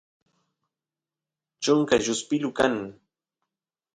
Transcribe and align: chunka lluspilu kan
chunka 1.63 1.95
lluspilu 2.03 2.49
kan 2.57 2.73